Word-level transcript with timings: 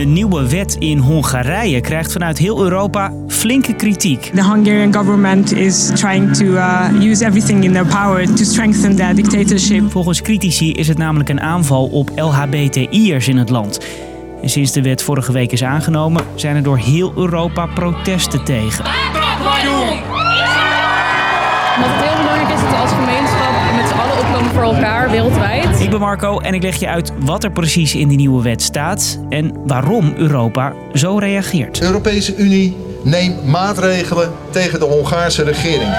Een 0.00 0.12
nieuwe 0.12 0.48
wet 0.48 0.76
in 0.78 0.98
Hongarije 0.98 1.80
krijgt 1.80 2.12
vanuit 2.12 2.38
heel 2.38 2.62
Europa 2.62 3.12
flinke 3.28 3.74
kritiek. 3.74 4.30
The 4.34 4.44
Hungarian 4.44 4.94
government 4.94 5.52
is 5.52 5.90
trying 5.94 6.36
to 6.36 6.44
uh, 6.44 6.88
use 7.00 7.24
everything 7.24 7.64
in 7.64 7.72
their 7.72 7.86
power 7.86 8.34
to 8.34 8.44
strengthen 8.44 8.96
their 8.96 9.14
dictatorship. 9.14 9.90
Volgens 9.90 10.22
critici 10.22 10.72
is 10.72 10.88
het 10.88 10.98
namelijk 10.98 11.28
een 11.28 11.40
aanval 11.40 11.86
op 11.86 12.10
LHBTI'ers 12.14 13.28
in 13.28 13.36
het 13.36 13.50
land. 13.50 13.80
En 14.42 14.48
sinds 14.48 14.72
de 14.72 14.82
wet 14.82 15.02
vorige 15.02 15.32
week 15.32 15.52
is 15.52 15.64
aangenomen, 15.64 16.24
zijn 16.34 16.56
er 16.56 16.62
door 16.62 16.78
heel 16.78 17.12
Europa 17.16 17.66
protesten 17.66 18.44
tegen. 18.44 18.84
Wat 18.84 18.92
het 21.88 22.04
heel 22.04 22.16
belangrijk 22.16 22.54
is 22.54 22.60
dat 22.60 22.70
we 22.70 22.76
als 22.76 22.90
gemeenschap 22.90 23.39
voor 24.44 24.62
elkaar 24.62 25.10
wereldwijd. 25.10 25.80
Ik 25.80 25.90
ben 25.90 25.98
Marco 26.00 26.38
en 26.38 26.54
ik 26.54 26.62
leg 26.62 26.76
je 26.76 26.88
uit 26.88 27.12
wat 27.18 27.44
er 27.44 27.50
precies 27.50 27.94
in 27.94 28.08
die 28.08 28.16
nieuwe 28.16 28.42
wet 28.42 28.62
staat 28.62 29.18
en 29.28 29.52
waarom 29.66 30.14
Europa 30.16 30.72
zo 30.92 31.18
reageert. 31.18 31.78
De 31.78 31.84
Europese 31.84 32.36
Unie 32.36 32.76
neemt 33.02 33.46
maatregelen 33.46 34.32
tegen 34.50 34.78
de 34.78 34.84
Hongaarse 34.84 35.42
regering. 35.42 35.90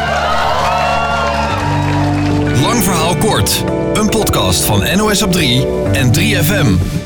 Lang 2.62 2.84
verhaal 2.84 3.16
kort. 3.16 3.64
Een 3.94 4.10
podcast 4.10 4.64
van 4.64 4.84
NOS 4.98 5.22
op 5.22 5.32
3 5.32 5.68
en 5.92 6.12
3FM. 6.20 7.01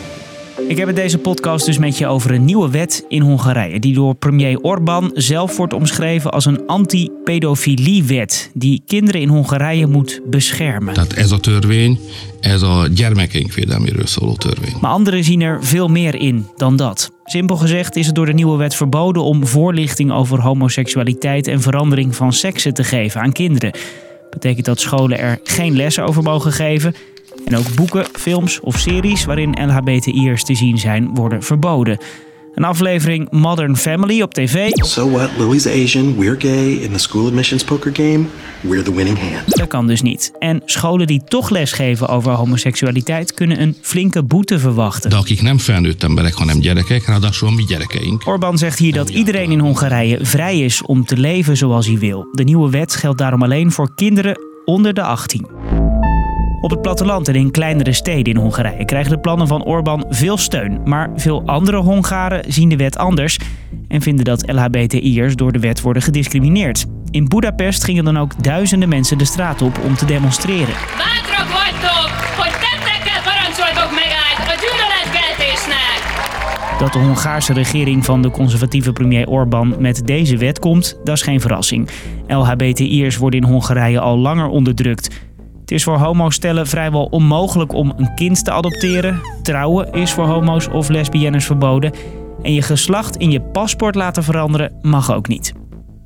Ik 0.68 0.78
heb 0.78 0.88
het 0.88 0.96
deze 0.96 1.18
podcast 1.18 1.66
dus 1.66 1.78
met 1.78 1.98
je 1.98 2.08
over 2.08 2.32
een 2.32 2.46
nieuwe 2.46 2.70
wet 2.70 3.06
in 3.08 3.22
Hongarije, 3.22 3.80
die 3.80 3.94
door 3.94 4.16
premier 4.16 4.60
Orbán 4.60 5.12
zelf 5.14 5.58
wordt 5.58 5.74
omschreven 5.74 6.32
als 6.32 6.46
een 6.46 6.68
anti-pedofiliewet, 6.68 8.52
die 8.54 8.84
kinderen 8.86 9.22
in 9.22 9.28
Hongarije 9.28 9.88
moet 9.88 10.22
beschermen. 10.26 10.94
Tehát 10.94 11.14
ez 11.14 11.32
a 11.32 11.38
törvény, 11.38 12.00
ez 12.40 12.64
a 12.64 12.88
gyermekeink 12.94 13.52
védelméről 13.52 14.06
szóló 14.06 14.34
törvény. 14.34 14.74
Maar 14.82 14.92
anderen 14.92 15.24
zien 15.24 15.42
er 15.42 15.64
veel 15.64 15.88
meer 15.88 16.16
in 16.16 16.48
dan 16.56 16.76
dat. 16.76 17.12
Simpel 17.24 17.56
gezegd 17.58 17.96
is 17.96 18.06
het 18.06 18.16
door 18.16 18.26
de 18.26 18.34
nieuwe 18.34 18.58
wet 18.58 18.76
verboden 18.76 19.24
om 19.24 19.48
voorlichting 19.48 20.12
over 20.12 20.42
homoseksualiteit 20.42 21.48
en 21.48 21.62
verandering 21.62 22.16
van 22.16 22.34
seksen 22.34 22.74
te 22.74 22.84
geven 22.84 23.22
aan 23.22 23.32
kinderen. 23.32 23.72
Betekent 24.30 24.66
dat 24.66 24.80
scholen 24.80 25.20
er 25.20 25.40
geen 25.44 25.76
lessen 25.76 26.06
over 26.06 26.24
mogen 26.24 26.52
geven. 26.52 26.96
En 27.46 27.58
ook 27.58 27.76
boeken, 27.76 28.06
films 28.14 28.60
of 28.60 28.78
series 28.78 29.26
waarin 29.26 29.56
LHBTI'ers 29.66 30.44
te 30.44 30.56
zien 30.56 30.78
zijn, 30.78 31.14
worden 31.14 31.44
verboden. 31.44 31.98
Een 32.54 32.64
aflevering 32.64 33.32
Modern 33.32 33.76
Family 33.78 34.22
op 34.22 34.34
tv, 34.34 34.70
So 34.74 35.10
what? 35.10 35.30
Lily's 35.38 35.68
Asian, 35.68 36.16
we're 36.18 36.36
gay. 36.40 36.72
In 36.72 36.92
the 36.92 36.98
school 36.98 37.26
admissions 37.26 37.64
poker 37.64 37.92
game, 37.96 38.26
we're 38.62 38.82
the 38.84 38.94
winning 38.96 39.20
hand. 39.20 39.58
dat 39.58 39.68
kan 39.68 39.88
dus 39.88 40.02
niet. 40.02 40.32
En 40.40 40.62
scholen 40.66 41.08
die 41.08 41.22
toch 41.28 41.50
lesgeven 41.50 42.08
over 42.08 42.32
homoseksualiteit 42.32 43.34
kunnen 43.34 43.62
een 43.62 43.76
flinke 43.82 44.24
boete 44.24 44.60
verwachten. 44.60 45.10
De 45.10 45.16
akik 45.16 45.42
nem 45.42 45.60
felnőtt 45.60 46.04
emberek, 46.04 46.34
hanem 46.34 46.60
gyerekek, 46.60 47.06
ráadásul 47.06 47.48
a 47.48 47.52
mi 47.52 47.64
gyerekeink. 47.64 48.28
Orbán 48.28 48.58
zegt 48.58 48.80
hier 48.80 48.94
dat 48.94 49.10
iedereen 49.10 49.52
in 49.52 49.60
Hongarije 49.60 50.20
vrij 50.22 50.60
is 50.60 50.82
om 50.82 51.06
te 51.06 51.18
leven 51.18 51.58
zoals 51.58 51.86
hij 51.88 51.98
wil. 51.98 52.28
De 52.32 52.44
nieuwe 52.44 52.70
wet 52.70 52.96
geldt 52.96 53.18
daarom 53.18 53.44
alleen 53.44 53.72
voor 53.72 53.96
kinderen 53.96 54.40
onder 54.66 54.94
de 54.94 55.02
18. 55.02 55.48
Op 56.66 56.72
het 56.72 56.82
platteland 56.82 57.28
en 57.28 57.36
in 57.36 57.52
kleinere 57.52 57.94
steden 57.94 58.34
in 58.34 58.40
Hongarije 58.40 58.86
krijgen 58.86 59.12
de 59.12 59.20
plannen 59.20 59.48
van 59.48 59.64
Orbán 59.64 60.06
veel 60.10 60.38
steun. 60.38 60.82
Maar 60.86 61.10
veel 61.16 61.44
andere 61.46 61.78
Hongaren 61.78 62.44
zien 62.48 62.70
de 62.70 62.76
wet 62.76 62.98
anders 62.98 63.40
en 63.88 64.02
vinden 64.02 64.26
dat 64.26 64.52
LHBTI'ers 64.52 65.36
door 65.36 65.52
de 65.52 65.60
wet 65.60 65.82
worden 65.82 66.02
gediscrimineerd. 66.02 66.86
In 67.12 67.28
Budapest 67.28 67.84
gingen 67.84 68.04
dan 68.04 68.18
ook 68.18 68.44
duizenden 68.44 68.90
mensen 68.90 69.18
de 69.18 69.26
straat 69.26 69.62
op 69.62 69.80
om 69.84 69.96
te 69.96 70.06
demonstreren. 70.06 70.76
Dat 76.80 76.94
de 76.94 77.00
Hongaarse 77.00 77.54
regering 77.54 78.06
van 78.06 78.22
de 78.22 78.32
conservatieve 78.32 78.94
premier 78.94 79.28
Orbán 79.28 79.76
met 79.80 80.08
deze 80.08 80.38
wet 80.38 80.60
komt, 80.60 81.00
dat 81.04 81.16
is 81.16 81.22
geen 81.22 81.42
verrassing. 81.42 81.90
LHBTI'ers 82.28 83.18
worden 83.18 83.42
in 83.42 83.48
Hongarije 83.48 84.00
al 84.00 84.18
langer 84.18 84.48
onderdrukt. 84.48 85.34
Het 85.66 85.74
is 85.74 85.84
voor 85.84 85.98
homostellen 85.98 86.68
vrijwel 86.68 87.06
onmogelijk 87.06 87.74
om 87.74 87.94
een 87.98 88.14
kind 88.16 88.44
te 88.46 88.52
adopteren. 88.52 89.22
Trouwen 89.42 89.92
is 89.92 90.12
voor 90.12 90.26
homo's 90.26 90.68
of 90.68 90.90
lesbiennes 90.90 91.46
verboden. 91.46 91.92
En 92.42 92.54
je 92.54 92.62
geslacht 92.62 93.16
in 93.16 93.32
je 93.32 93.42
paspoort 93.42 93.96
laten 93.96 94.24
veranderen 94.24 94.80
mag 94.82 95.14
ook 95.14 95.28
niet. 95.28 95.54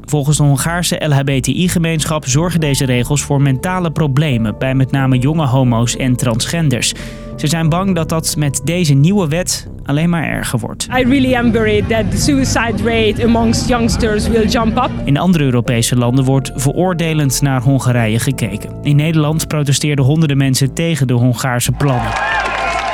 Volgens 0.10 0.38
de 0.38 0.44
Hongaarse 0.44 1.06
LHBTI-gemeenschap 1.08 2.28
zorgen 2.28 2.60
deze 2.60 2.86
regels 2.86 3.22
voor 3.22 3.42
mentale 3.42 3.92
problemen 3.92 4.58
bij 4.58 4.76
met 4.76 4.92
name 4.92 5.18
jonge 5.18 5.46
homo's 5.46 5.96
en 5.96 6.16
transgenders. 6.16 6.94
Ze 7.36 7.48
zijn 7.48 7.70
bang 7.70 7.96
dat 7.96 8.10
dat 8.10 8.36
met 8.38 8.62
deze 8.64 8.94
nieuwe 8.94 9.28
wet 9.28 9.68
alleen 9.86 10.10
maar 10.10 10.24
erger 10.24 10.60
wordt. 10.60 10.88
I 10.98 11.04
really 11.04 11.34
am 11.34 11.52
worried 11.52 11.90
that 11.90 12.12
the 12.12 12.18
suicide 12.18 12.84
rate 12.84 13.24
amongst 13.24 13.68
youngsters 13.68 14.28
will 14.28 14.48
jump 14.48 14.78
up. 14.78 14.92
In 15.04 15.18
andere 15.18 15.44
Europese 15.44 15.96
landen 15.96 16.26
wordt 16.26 16.52
veroordelend 16.56 17.42
naar 17.42 17.62
Hongarije 17.62 18.20
gekeken. 18.20 18.70
In 18.82 18.96
Nederland 18.96 19.48
protesteerden 19.48 20.06
honderden 20.06 20.38
mensen 20.38 20.74
tegen 20.74 21.08
de 21.08 21.14
Hongaarse 21.14 21.72
plannen. 21.72 22.12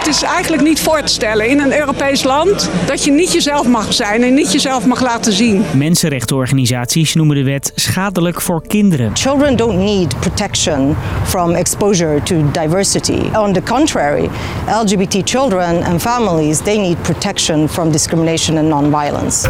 Het 0.05 0.15
is 0.15 0.21
eigenlijk 0.21 0.63
niet 0.63 0.79
voor 0.79 1.01
te 1.01 1.13
stellen 1.13 1.49
in 1.49 1.59
een 1.59 1.77
Europees 1.79 2.23
land 2.23 2.69
dat 2.87 3.03
je 3.03 3.11
niet 3.11 3.31
jezelf 3.31 3.67
mag 3.67 3.93
zijn 3.93 4.23
en 4.23 4.33
niet 4.33 4.51
jezelf 4.51 4.85
mag 4.85 5.01
laten 5.01 5.33
zien. 5.33 5.63
Mensenrechtenorganisaties 5.73 7.13
noemen 7.13 7.35
de 7.35 7.43
wet 7.43 7.71
schadelijk 7.75 8.41
voor 8.41 8.67
kinderen. 8.67 9.11
Children 9.13 9.55
don't 9.55 9.77
need 9.77 10.19
protection 10.19 10.95
from 11.23 11.51
exposure 11.51 12.23
to 12.23 12.35
diversity. 12.51 13.21
On 13.33 13.53
the 13.53 13.63
contrary, 13.63 14.29
LGBT 14.83 15.29
children 15.29 15.83
and 15.83 16.01
families 16.01 16.59
they 16.59 16.77
need 16.77 17.01
protection 17.01 17.69
from 17.69 17.91
discrimination 17.91 18.57
and 18.57 18.67
non-violence. 18.67 19.49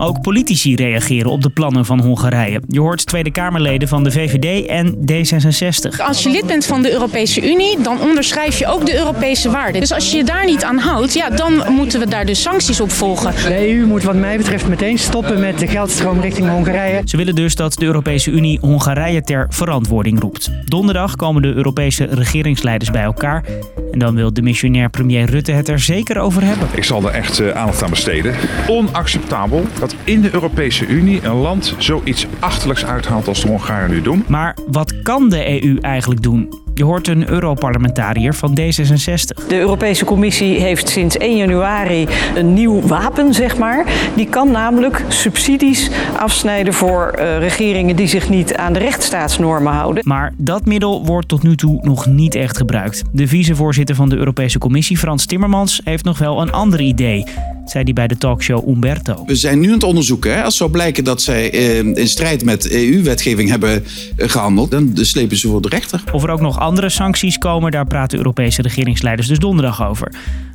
Ook 0.00 0.20
politici 0.20 0.76
reageren 0.76 1.30
op 1.30 1.42
de 1.42 1.50
plannen 1.50 1.84
van 1.84 2.00
Hongarije. 2.00 2.60
Je 2.68 2.80
hoort 2.80 3.06
Tweede 3.06 3.30
Kamerleden 3.30 3.88
van 3.88 4.04
de 4.04 4.10
VVD 4.10 4.66
en 4.66 4.94
D66. 4.94 6.06
Als 6.06 6.22
je 6.22 6.30
lid 6.30 6.46
bent 6.46 6.66
van 6.66 6.82
de 6.82 6.92
Europese 6.92 7.50
Unie, 7.50 7.82
dan 7.82 8.00
onderschrijf 8.00 8.58
je 8.58 8.66
ook 8.66 8.86
de 8.86 8.96
Europese 8.96 9.50
waarden. 9.50 9.80
Dus 9.80 9.92
als 9.92 10.10
je 10.10 10.16
je 10.16 10.24
daar 10.24 10.44
niet 10.44 10.64
aan 10.64 10.78
houdt, 10.78 11.14
ja, 11.14 11.30
dan 11.30 11.62
moeten 11.68 12.00
we 12.00 12.08
daar 12.08 12.26
dus 12.26 12.42
sancties 12.42 12.80
op 12.80 12.90
volgen. 12.90 13.32
De 13.34 13.68
EU 13.68 13.86
moet 13.86 14.02
wat 14.02 14.14
mij 14.14 14.36
betreft 14.36 14.68
meteen 14.68 14.98
stoppen 14.98 15.40
met 15.40 15.58
de 15.58 15.66
geldstroom 15.66 16.20
richting 16.20 16.48
Hongarije. 16.48 17.02
Ze 17.04 17.16
willen 17.16 17.34
dus 17.34 17.54
dat 17.54 17.74
de 17.74 17.84
Europese 17.84 18.30
Unie 18.30 18.58
Hongarije 18.60 19.22
ter 19.22 19.46
verantwoording 19.48 20.20
roept. 20.20 20.50
Donderdag 20.64 21.16
komen 21.16 21.42
de 21.42 21.54
Europese 21.54 22.04
regeringsleiders 22.10 22.90
bij 22.90 23.02
elkaar. 23.02 23.44
En 23.92 23.98
dan 23.98 24.14
wil 24.14 24.32
de 24.32 24.42
missionair 24.42 24.90
premier 24.90 25.30
Rutte 25.30 25.52
het 25.52 25.68
er 25.68 25.78
zeker 25.78 26.18
over 26.18 26.42
hebben. 26.42 26.68
Ik 26.74 26.84
zal 26.84 27.06
er 27.06 27.14
echt 27.14 27.40
eh, 27.40 27.50
aandacht 27.50 27.82
aan 27.82 27.90
besteden. 27.90 28.34
Onacceptabel 28.68 29.64
dat 29.78 29.94
in 30.04 30.20
de 30.20 30.34
Europese 30.34 30.86
Unie 30.86 31.24
een 31.24 31.36
land 31.36 31.74
zoiets 31.78 32.26
achterlijks 32.38 32.84
uithaalt 32.84 33.28
als 33.28 33.42
de 33.42 33.48
Hongaren 33.48 33.90
nu 33.90 34.02
doen. 34.02 34.24
Maar 34.28 34.56
wat 34.66 35.02
kan 35.02 35.28
de 35.28 35.62
EU 35.62 35.78
eigenlijk 35.80 36.22
doen? 36.22 36.67
Je 36.78 36.84
hoort 36.84 37.08
een 37.08 37.28
Europarlementariër 37.28 38.34
van 38.34 38.58
D66. 38.60 39.46
De 39.48 39.58
Europese 39.58 40.04
Commissie 40.04 40.60
heeft 40.60 40.88
sinds 40.88 41.16
1 41.16 41.36
januari 41.36 42.08
een 42.34 42.54
nieuw 42.54 42.80
wapen, 42.80 43.34
zeg 43.34 43.58
maar. 43.58 43.86
Die 44.16 44.26
kan 44.26 44.50
namelijk 44.50 45.04
subsidies 45.08 45.90
afsnijden 46.16 46.74
voor 46.74 47.06
eh, 47.08 47.38
regeringen 47.38 47.96
die 47.96 48.06
zich 48.06 48.28
niet 48.28 48.56
aan 48.56 48.72
de 48.72 48.78
rechtsstaatsnormen 48.78 49.72
houden. 49.72 50.02
Maar 50.06 50.32
dat 50.36 50.66
middel 50.66 51.04
wordt 51.04 51.28
tot 51.28 51.42
nu 51.42 51.56
toe 51.56 51.78
nog 51.82 52.06
niet 52.06 52.34
echt 52.34 52.56
gebruikt. 52.56 53.02
De 53.12 53.26
vicevoorzitter 53.26 53.94
van 53.94 54.08
de 54.08 54.16
Europese 54.16 54.58
Commissie, 54.58 54.98
Frans 54.98 55.26
Timmermans, 55.26 55.80
heeft 55.84 56.04
nog 56.04 56.18
wel 56.18 56.40
een 56.40 56.52
ander 56.52 56.80
idee. 56.80 57.24
Zei 57.70 57.84
hij 57.84 57.92
bij 57.92 58.06
de 58.06 58.18
talkshow 58.18 58.68
Umberto. 58.68 59.24
We 59.26 59.34
zijn 59.34 59.60
nu 59.60 59.66
aan 59.66 59.72
het 59.72 59.82
onderzoeken. 59.82 60.34
Hè? 60.34 60.42
Als 60.42 60.56
zou 60.56 60.70
blijken 60.70 61.04
dat 61.04 61.22
zij 61.22 61.52
eh, 61.52 61.78
in 61.78 62.08
strijd 62.08 62.44
met 62.44 62.70
EU-wetgeving 62.70 63.50
hebben 63.50 63.84
eh, 64.16 64.28
gehandeld, 64.28 64.70
dan 64.70 64.90
slepen 64.94 65.36
ze 65.36 65.48
voor 65.48 65.62
de 65.62 65.68
rechter. 65.68 66.02
Of 66.12 66.22
er 66.22 66.30
ook 66.30 66.40
nog 66.40 66.58
andere 66.58 66.88
sancties 66.88 67.38
komen, 67.38 67.70
daar 67.70 67.86
praten 67.86 68.18
Europese 68.18 68.62
regeringsleiders 68.62 69.28
dus 69.28 69.38
donderdag 69.38 69.86
over. 69.86 70.10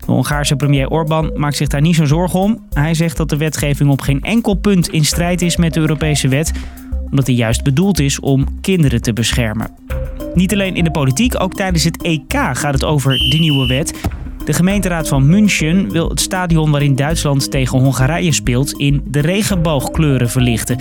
De 0.06 0.12
Hongaarse 0.12 0.56
premier 0.56 0.90
Orbán 0.90 1.32
maakt 1.36 1.56
zich 1.58 1.68
daar 1.68 1.82
niet 1.82 1.96
zo 1.96 2.06
zorgen 2.06 2.40
om. 2.40 2.68
Hij 2.74 2.94
zegt 2.94 3.18
dat 3.18 3.30
de 3.30 3.38
wetgeving 3.38 3.90
op 3.90 4.02
geen 4.02 4.22
enkel 4.22 4.54
punt 4.54 4.90
in 4.90 5.06
strijd 5.06 5.42
is 5.42 5.58
met 5.58 5.74
de 5.74 5.80
Europese 5.80 6.28
wet, 6.28 6.52
omdat 7.10 7.26
die 7.26 7.36
juist 7.36 7.64
bedoeld 7.64 8.00
is 8.00 8.20
om 8.20 8.60
kinderen 8.62 9.02
te 9.02 9.14
beschermen. 9.14 9.72
Niet 10.34 10.54
alleen 10.54 10.76
in 10.76 10.84
de 10.84 10.92
politiek, 10.92 11.42
ook 11.42 11.54
tijdens 11.54 11.84
het 11.84 12.02
EK 12.02 12.34
gaat 12.34 12.74
het 12.74 12.84
over 12.84 13.18
de 13.18 13.38
nieuwe 13.40 13.68
wet. 13.68 13.94
De 14.46 14.54
gemeenteraad 14.54 15.08
van 15.08 15.28
München 15.28 15.92
wil 15.92 16.10
het 16.10 16.20
stadion 16.20 16.72
waarin 16.72 16.96
Duitsland 16.96 17.52
tegen 17.52 17.80
Hongarije 17.80 18.32
speelt 18.32 18.72
in 18.72 19.02
de 19.06 19.20
regenboogkleuren 19.20 20.30
verlichten. 20.30 20.80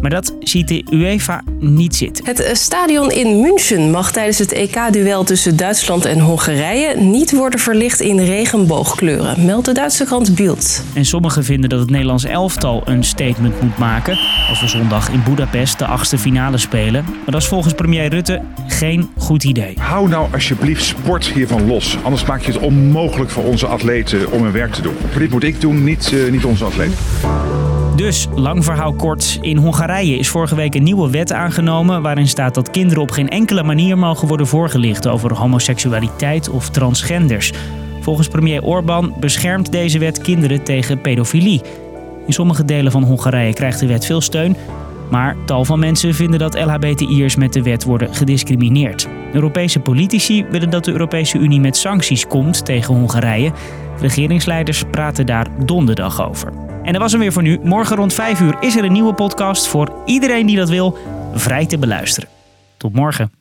Maar 0.00 0.10
dat 0.10 0.34
ziet 0.40 0.68
de 0.68 0.84
UEFA 0.90 1.42
niet 1.58 1.96
zitten. 1.96 2.24
Het 2.24 2.40
eh, 2.40 2.54
stadion 2.54 3.10
in 3.10 3.40
München 3.40 3.90
mag 3.90 4.12
tijdens 4.12 4.38
het 4.38 4.52
EK-duel 4.52 5.24
tussen 5.24 5.56
Duitsland 5.56 6.04
en 6.04 6.18
Hongarije 6.18 6.96
niet 6.96 7.32
worden 7.32 7.60
verlicht 7.60 8.00
in 8.00 8.20
regenboogkleuren, 8.20 9.44
meldt 9.44 9.66
de 9.66 9.72
Duitse 9.72 10.04
krant 10.04 10.34
Bild. 10.34 10.84
En 10.94 11.04
sommigen 11.04 11.44
vinden 11.44 11.70
dat 11.70 11.80
het 11.80 11.90
Nederlands 11.90 12.24
elftal 12.24 12.82
een 12.84 13.04
statement 13.04 13.62
moet 13.62 13.78
maken. 13.78 14.18
Als 14.50 14.60
we 14.60 14.68
zondag 14.68 15.10
in 15.10 15.22
Budapest 15.22 15.78
de 15.78 15.86
achtste 15.86 16.18
finale 16.18 16.58
spelen. 16.58 17.04
Maar 17.04 17.30
dat 17.30 17.40
is 17.40 17.48
volgens 17.48 17.74
premier 17.74 18.08
Rutte 18.08 18.42
geen 18.66 19.08
goed 19.18 19.44
idee. 19.44 19.74
Hou 19.78 20.08
nou 20.08 20.32
alsjeblieft 20.32 20.84
sport 20.84 21.26
hiervan 21.26 21.66
los. 21.66 21.96
Anders 22.02 22.24
maak 22.24 22.40
je 22.40 22.52
het 22.52 22.60
onmogelijk 22.60 23.30
voor 23.30 23.44
onze 23.44 23.66
atleten 23.66 24.30
om 24.30 24.42
hun 24.42 24.52
werk 24.52 24.72
te 24.72 24.82
doen. 24.82 24.94
Dit 25.18 25.30
moet 25.30 25.42
ik 25.42 25.60
doen, 25.60 25.84
niet, 25.84 26.12
uh, 26.12 26.30
niet 26.30 26.44
onze 26.44 26.64
atleten. 26.64 26.96
Dus, 27.96 28.28
lang 28.34 28.64
verhaal 28.64 28.92
kort. 28.92 29.38
In 29.40 29.56
Hongarije 29.56 30.18
is 30.18 30.28
vorige 30.28 30.54
week 30.54 30.74
een 30.74 30.82
nieuwe 30.82 31.10
wet 31.10 31.32
aangenomen 31.32 32.02
waarin 32.02 32.28
staat 32.28 32.54
dat 32.54 32.70
kinderen 32.70 33.02
op 33.02 33.10
geen 33.10 33.28
enkele 33.28 33.62
manier 33.62 33.98
mogen 33.98 34.28
worden 34.28 34.46
voorgelicht 34.46 35.06
over 35.06 35.34
homoseksualiteit 35.34 36.48
of 36.48 36.70
transgenders. 36.70 37.52
Volgens 38.00 38.28
premier 38.28 38.62
Orbán 38.62 39.14
beschermt 39.20 39.72
deze 39.72 39.98
wet 39.98 40.20
kinderen 40.20 40.62
tegen 40.62 41.00
pedofilie. 41.00 41.60
In 42.26 42.32
sommige 42.32 42.64
delen 42.64 42.92
van 42.92 43.02
Hongarije 43.02 43.52
krijgt 43.52 43.80
de 43.80 43.86
wet 43.86 44.06
veel 44.06 44.20
steun, 44.20 44.56
maar 45.10 45.36
tal 45.46 45.64
van 45.64 45.78
mensen 45.78 46.14
vinden 46.14 46.38
dat 46.38 46.54
LHBTI'ers 46.64 47.36
met 47.36 47.52
de 47.52 47.62
wet 47.62 47.84
worden 47.84 48.14
gediscrimineerd. 48.14 49.08
Europese 49.32 49.80
politici 49.80 50.44
willen 50.50 50.70
dat 50.70 50.84
de 50.84 50.92
Europese 50.92 51.38
Unie 51.38 51.60
met 51.60 51.76
sancties 51.76 52.26
komt 52.26 52.64
tegen 52.64 52.94
Hongarije. 52.94 53.52
Regeringsleiders 54.00 54.84
praten 54.90 55.26
daar 55.26 55.46
donderdag 55.64 56.28
over. 56.28 56.52
En 56.82 56.92
dat 56.92 57.02
was 57.02 57.12
hem 57.12 57.20
weer 57.20 57.32
voor 57.32 57.42
nu. 57.42 57.58
Morgen 57.62 57.96
rond 57.96 58.12
5 58.12 58.40
uur 58.40 58.56
is 58.60 58.76
er 58.76 58.84
een 58.84 58.92
nieuwe 58.92 59.14
podcast 59.14 59.68
voor 59.68 59.92
iedereen 60.04 60.46
die 60.46 60.56
dat 60.56 60.68
wil 60.68 60.98
vrij 61.34 61.66
te 61.66 61.78
beluisteren. 61.78 62.28
Tot 62.76 62.92
morgen. 62.92 63.39